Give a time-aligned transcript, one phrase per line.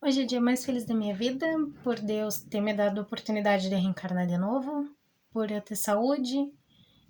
[0.00, 1.46] Hoje é o dia mais feliz da minha vida,
[1.82, 4.88] por Deus ter me dado a oportunidade de reencarnar de novo,
[5.32, 6.52] por eu ter saúde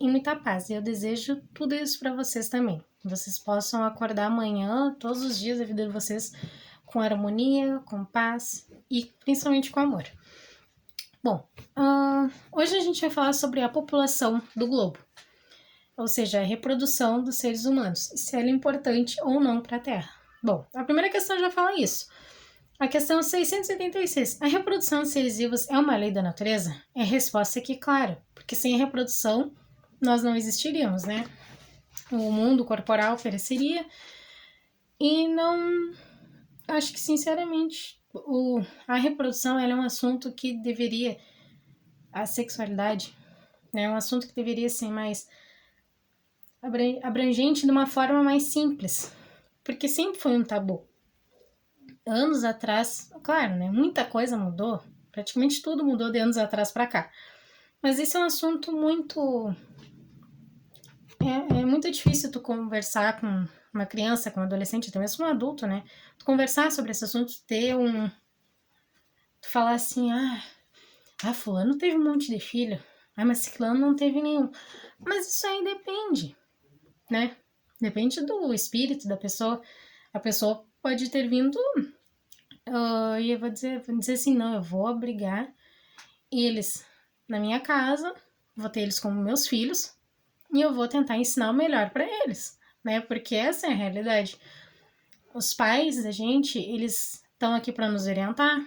[0.00, 0.70] e muita paz.
[0.70, 2.82] E eu desejo tudo isso para vocês também.
[3.00, 6.32] Que vocês possam acordar amanhã, todos os dias da vida de vocês,
[6.86, 10.04] com harmonia, com paz e principalmente com amor.
[11.22, 15.00] Bom, uh, hoje a gente vai falar sobre a população do globo,
[15.96, 19.80] ou seja, a reprodução dos seres humanos, se ela é importante ou não para a
[19.80, 20.10] Terra.
[20.40, 22.06] Bom, a primeira questão já fala isso.
[22.78, 24.40] A questão 686.
[24.40, 26.80] A reprodução de seres vivos é uma lei da natureza?
[26.94, 29.52] É a resposta aqui, claro, porque sem a reprodução
[30.00, 31.28] nós não existiríamos, né?
[32.12, 33.84] O mundo corporal pereceria
[35.00, 35.92] e não.
[36.68, 41.18] Acho que, sinceramente, o, a reprodução é um assunto que deveria.
[42.12, 43.12] A sexualidade
[43.72, 45.28] né, é um assunto que deveria ser mais
[47.02, 49.12] abrangente de uma forma mais simples,
[49.64, 50.87] porque sempre foi um tabu
[52.08, 53.70] anos atrás, claro, né?
[53.70, 57.10] Muita coisa mudou, praticamente tudo mudou de anos atrás para cá.
[57.82, 59.54] Mas esse é um assunto muito.
[61.20, 65.28] É, é, muito difícil tu conversar com uma criança, com um adolescente, até mesmo um
[65.28, 65.84] adulto, né?
[66.18, 68.08] Tu conversar sobre esse assunto, ter um.
[69.40, 70.42] Tu falar assim, ah,
[71.22, 72.82] ah, fulano teve um monte de filho.
[73.16, 74.50] Ah, mas ciclano não teve nenhum.
[74.98, 76.36] Mas isso aí depende,
[77.10, 77.36] né?
[77.80, 79.60] Depende do espírito da pessoa.
[80.12, 81.58] A pessoa pode ter vindo
[82.68, 85.52] Uh, e eu vou dizer, vou dizer assim, não, eu vou abrigar
[86.30, 86.84] eles
[87.26, 88.14] na minha casa,
[88.54, 89.94] vou ter eles como meus filhos
[90.52, 93.00] e eu vou tentar ensinar o melhor para eles, né?
[93.00, 94.38] Porque essa é a realidade.
[95.32, 98.66] Os pais da gente, eles estão aqui para nos orientar,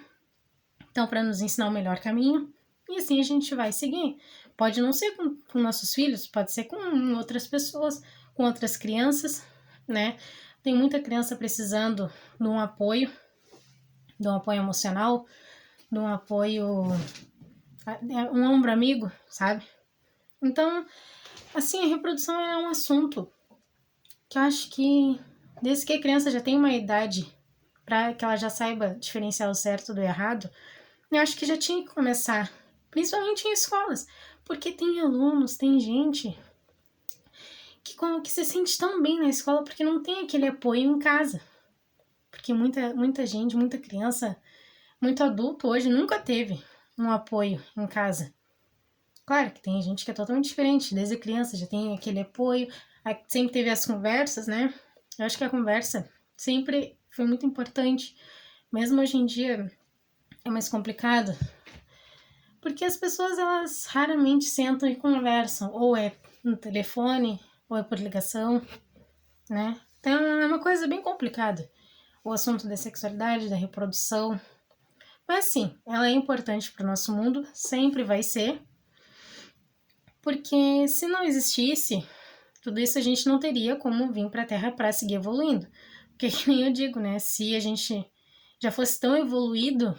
[0.88, 2.52] estão para nos ensinar o melhor caminho
[2.90, 4.18] e assim a gente vai seguir.
[4.58, 6.78] Pode não ser com, com nossos filhos, pode ser com
[7.16, 8.02] outras pessoas,
[8.34, 9.46] com outras crianças,
[9.88, 10.18] né?
[10.64, 13.12] Tem muita criança precisando de um apoio
[14.22, 15.26] de um apoio emocional,
[15.92, 16.88] de um apoio,
[17.86, 19.66] é, um ombro amigo, sabe?
[20.42, 20.86] Então,
[21.54, 23.28] assim, a reprodução é um assunto
[24.30, 25.20] que eu acho que
[25.62, 27.36] desde que a criança já tem uma idade
[27.86, 30.50] para que ela já saiba diferenciar o certo do errado,
[31.12, 32.50] eu acho que já tinha que começar,
[32.90, 34.08] principalmente em escolas,
[34.46, 36.38] porque tem alunos, tem gente
[37.84, 41.42] que, que se sente tão bem na escola porque não tem aquele apoio em casa.
[42.42, 44.36] Porque muita, muita gente, muita criança,
[45.00, 46.60] muito adulto hoje nunca teve
[46.98, 48.34] um apoio em casa.
[49.24, 52.68] Claro que tem gente que é totalmente diferente, desde criança já tem aquele apoio,
[53.28, 54.74] sempre teve as conversas, né?
[55.20, 58.18] Eu acho que a conversa sempre foi muito importante,
[58.74, 59.72] mesmo hoje em dia
[60.44, 61.38] é mais complicado,
[62.60, 68.00] porque as pessoas elas raramente sentam e conversam, ou é no telefone, ou é por
[68.00, 68.66] ligação,
[69.48, 69.80] né?
[70.00, 71.70] Então é uma coisa bem complicada
[72.24, 74.40] o assunto da sexualidade, da reprodução.
[75.28, 78.62] Mas sim, ela é importante para o nosso mundo, sempre vai ser.
[80.22, 82.06] Porque se não existisse,
[82.62, 85.68] tudo isso a gente não teria como vir para a Terra para seguir evoluindo.
[86.10, 87.18] Porque, que nem eu digo, né?
[87.18, 88.06] Se a gente
[88.62, 89.98] já fosse tão evoluído,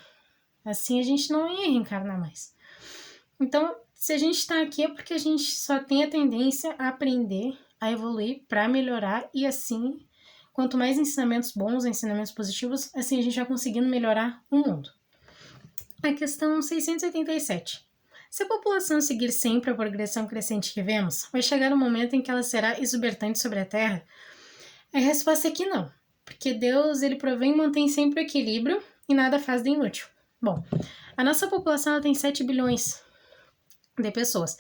[0.65, 2.55] assim a gente não ia reencarnar mais.
[3.41, 6.89] Então, se a gente está aqui é porque a gente só tem a tendência a
[6.89, 9.99] aprender, a evoluir para melhorar e assim
[10.53, 14.91] Quanto mais ensinamentos bons, ensinamentos positivos, assim a gente vai conseguindo melhorar o mundo.
[16.03, 17.87] A questão 687.
[18.31, 22.23] Se a população seguir sempre a progressão crescente que vemos, vai chegar um momento em
[22.23, 24.03] que ela será exuberante sobre a Terra?
[24.93, 25.91] A resposta é que não,
[26.25, 30.07] porque Deus ele provém e mantém sempre o equilíbrio e nada faz de inútil.
[30.41, 30.63] Bom,
[31.17, 33.03] a nossa população tem 7 bilhões
[33.99, 34.59] de pessoas.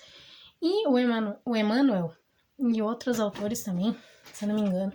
[0.60, 2.14] E o, Emmanuel, o Emmanuel
[2.58, 3.96] e outros autores também,
[4.32, 4.92] se não me engano,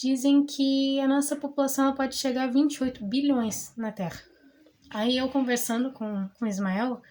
[0.00, 4.18] dizem que a nossa população pode chegar a 28 bilhões na Terra.
[4.88, 7.02] Aí eu conversando com, com o Ismael,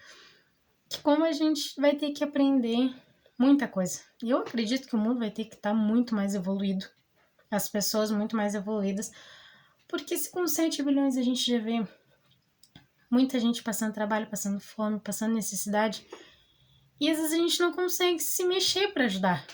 [0.88, 2.92] que como a gente vai ter que aprender
[3.38, 4.00] muita coisa.
[4.20, 6.84] E eu acredito que o mundo vai ter que estar tá muito mais evoluído,
[7.48, 9.12] as pessoas muito mais evoluídas,
[9.88, 11.86] porque se com 7 bilhões a gente já vê
[13.08, 16.04] muita gente passando trabalho, passando fome, passando necessidade,
[17.00, 19.46] e às vezes a gente não consegue se mexer para ajudar.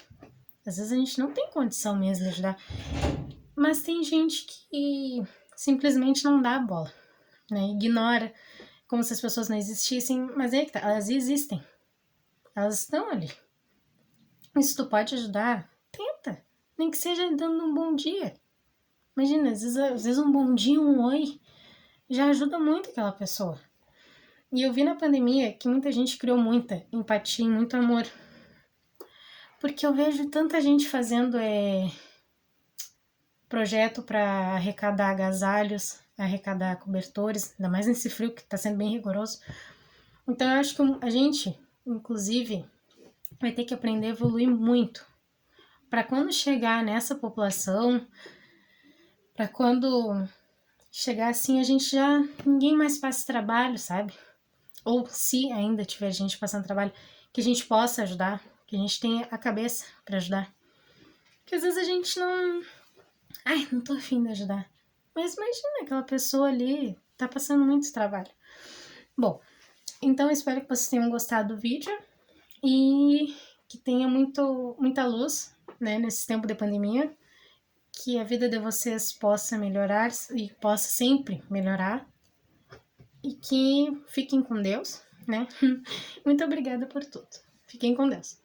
[0.66, 2.58] Às vezes a gente não tem condição mesmo de ajudar.
[3.56, 5.22] Mas tem gente que
[5.56, 6.92] simplesmente não dá a bola,
[7.50, 7.70] né?
[7.70, 8.32] Ignora
[8.86, 11.62] como se as pessoas não existissem, mas é que tá, elas existem.
[12.54, 13.30] Elas estão ali.
[14.56, 16.44] E se tu pode ajudar, tenta.
[16.78, 18.34] Nem que seja dando um bom dia.
[19.16, 21.40] Imagina, às vezes, às vezes um bom dia, um oi,
[22.08, 23.58] já ajuda muito aquela pessoa.
[24.52, 28.06] E eu vi na pandemia que muita gente criou muita empatia e muito amor.
[29.58, 31.90] Porque eu vejo tanta gente fazendo é,
[33.48, 39.40] projeto para arrecadar agasalhos, arrecadar cobertores, ainda mais nesse frio que está sendo bem rigoroso.
[40.28, 42.64] Então eu acho que a gente, inclusive,
[43.40, 45.06] vai ter que aprender a evoluir muito
[45.88, 48.06] para quando chegar nessa população,
[49.34, 50.26] para quando
[50.90, 54.12] chegar assim a gente já ninguém mais faz trabalho, sabe?
[54.84, 56.92] Ou se ainda tiver gente passando trabalho,
[57.32, 60.52] que a gente possa ajudar, que a gente tenha a cabeça para ajudar.
[61.44, 62.62] Que às vezes a gente não,
[63.44, 64.70] ai, não tô afim de ajudar.
[65.14, 68.30] Mas imagina aquela pessoa ali tá passando muito trabalho.
[69.16, 69.40] Bom,
[70.02, 71.96] então espero que vocês tenham gostado do vídeo
[72.62, 73.34] e
[73.68, 77.12] que tenha muito, muita luz né, nesse tempo de pandemia,
[77.92, 82.06] que a vida de vocês possa melhorar e possa sempre melhorar
[83.22, 85.48] e que fiquem com Deus, né?
[86.24, 87.28] Muito obrigada por tudo.
[87.66, 88.38] Fiquem com Deus.